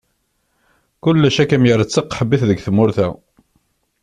[1.03, 3.07] Kullec ad kem-yerr d taqaḥbit deg tmurt-a.